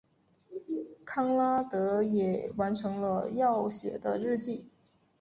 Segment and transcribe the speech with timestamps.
[1.05, 4.65] 康拉德也完成了要写的日记。